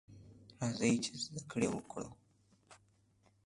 راځئ! 0.59 0.93
چې 1.03 1.11
زده 1.23 1.41
کړې 1.51 1.67
وکړو. 1.71 2.09